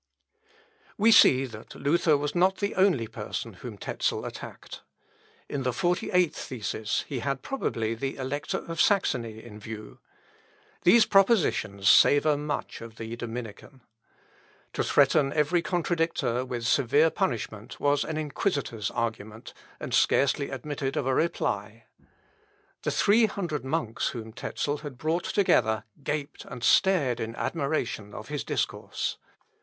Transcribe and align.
We 0.97 1.11
see 1.11 1.45
that 1.45 1.75
Luther 1.75 2.17
was 2.17 2.33
not 2.33 2.57
the 2.57 2.73
only 2.73 3.05
person 3.05 3.53
whom 3.53 3.77
Tezel 3.77 4.25
attacked. 4.25 4.81
In 5.47 5.61
the 5.61 5.71
forty 5.71 6.09
eighth 6.09 6.35
thesis 6.47 7.05
he 7.07 7.19
had 7.19 7.43
probably 7.43 7.93
the 7.93 8.15
Elector 8.15 8.65
of 8.65 8.81
Saxony 8.81 9.43
in 9.43 9.59
view. 9.59 9.99
These 10.81 11.05
propositions 11.05 11.87
savour 11.87 12.35
much 12.35 12.81
of 12.81 12.95
the 12.95 13.15
Dominican. 13.15 13.81
To 14.73 14.83
threaten 14.83 15.31
every 15.33 15.61
contradictor 15.61 16.45
with 16.47 16.65
severe 16.65 17.11
punishment 17.11 17.79
was 17.79 18.03
an 18.03 18.17
inquisitor's 18.17 18.89
argument, 18.89 19.53
and 19.79 19.93
scarcely 19.93 20.49
admitted 20.49 20.97
of 20.97 21.05
a 21.05 21.13
reply. 21.13 21.83
The 22.81 22.89
three 22.89 23.27
hundred 23.27 23.63
monks 23.63 24.07
whom 24.07 24.33
Tezel 24.33 24.79
had 24.81 24.97
brought 24.97 25.25
together 25.25 25.83
gaped 26.03 26.43
and 26.45 26.63
stared 26.63 27.19
in 27.19 27.35
admiration 27.35 28.15
of 28.15 28.29
his 28.29 28.43
discourse. 28.43 29.19